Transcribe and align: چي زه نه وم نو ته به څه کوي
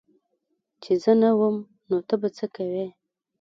چي 0.81 0.91
زه 1.03 1.11
نه 1.21 1.29
وم 1.39 1.55
نو 1.89 1.97
ته 2.07 2.15
به 2.21 2.27
څه 2.37 2.45
کوي 2.55 2.87